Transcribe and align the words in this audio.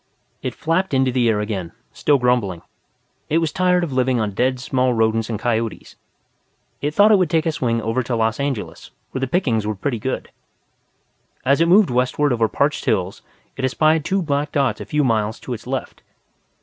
It 0.41 0.55
flapped 0.55 0.95
into 0.95 1.11
the 1.11 1.29
air 1.29 1.41
again, 1.41 1.73
still 1.93 2.17
grumbling. 2.17 2.63
It 3.29 3.37
was 3.37 3.51
tired 3.51 3.83
of 3.83 3.93
living 3.93 4.19
on 4.19 4.31
dead 4.31 4.59
small 4.59 4.95
rodents 4.95 5.29
and 5.29 5.37
coyotes. 5.37 5.95
It 6.81 6.95
thought 6.95 7.11
it 7.11 7.19
would 7.19 7.29
take 7.29 7.45
a 7.45 7.51
swing 7.51 7.79
over 7.83 8.01
to 8.01 8.15
Los 8.15 8.39
Angeles, 8.39 8.89
where 9.11 9.19
the 9.19 9.27
pickings 9.27 9.67
were 9.67 9.75
pretty 9.75 9.99
good. 9.99 10.31
As 11.45 11.61
it 11.61 11.67
moved 11.69 11.91
westward 11.91 12.33
over 12.33 12.47
parched 12.47 12.85
hills, 12.85 13.21
it 13.55 13.63
espied 13.63 14.03
two 14.03 14.23
black 14.23 14.51
dots 14.51 14.81
a 14.81 14.85
few 14.85 15.03
miles 15.03 15.39
to 15.41 15.53
its 15.53 15.67
left. 15.67 16.01